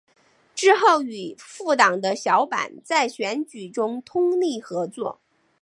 [0.55, 5.21] 之后与复党的小坂在选举中通力合作。